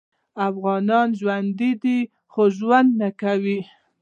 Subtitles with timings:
[0.47, 1.97] افغانان ژوندي دې
[2.31, 3.59] خو ژوند نکوي